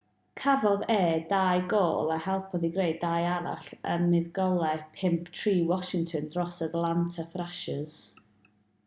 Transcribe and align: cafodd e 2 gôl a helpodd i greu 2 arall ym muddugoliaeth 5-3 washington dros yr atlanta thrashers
cafodd 0.39 0.83
e 0.93 1.25
2 1.33 1.57
gôl 1.73 2.13
a 2.15 2.15
helpodd 2.23 2.65
i 2.69 2.71
greu 2.77 2.95
2 3.03 3.11
arall 3.33 3.67
ym 3.97 4.07
muddugoliaeth 4.15 4.87
5-3 5.03 5.55
washington 5.75 6.27
dros 6.37 6.61
yr 6.67 6.67
atlanta 6.73 7.27
thrashers 7.35 7.97